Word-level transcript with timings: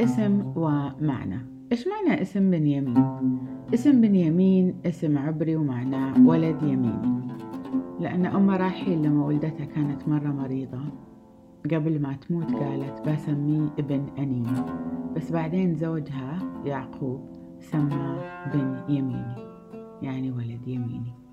اسم 0.00 0.52
ومعنى. 0.56 1.38
إيش 1.72 1.88
معنى 1.88 2.22
اسم 2.22 2.50
بنيامين؟ 2.50 3.38
اسم 3.74 4.00
بنيامين 4.00 4.74
اسم 4.86 5.18
عبري 5.18 5.56
ومعناه 5.56 6.26
ولد 6.26 6.62
يميني 6.62 7.34
لأن 8.00 8.26
أم 8.26 8.50
راحيل 8.50 9.02
لما 9.02 9.24
ولدتها 9.24 9.64
كانت 9.64 10.08
مرة 10.08 10.28
مريضة. 10.28 10.80
قبل 11.64 12.02
ما 12.02 12.12
تموت 12.12 12.52
قالت 12.54 13.08
بسميه 13.08 13.68
ابن 13.78 14.06
أنيني 14.18 14.64
بس 15.16 15.32
بعدين 15.32 15.74
زوجها 15.74 16.38
يعقوب 16.64 17.20
سماه 17.60 18.50
بن 18.52 18.94
يميني 18.94 19.34
يعني 20.02 20.30
ولد 20.30 20.68
يميني. 20.68 21.23